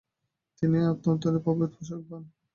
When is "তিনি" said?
0.57-0.77